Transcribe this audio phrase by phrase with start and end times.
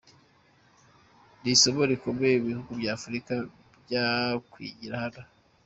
[1.41, 3.33] Ni isomo rikomeye ibihugu bya Afurika
[3.85, 5.21] byakwigira hano.